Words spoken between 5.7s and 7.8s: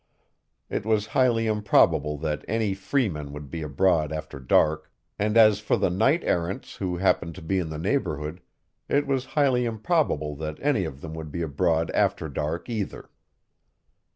the knight errants who happened to be in the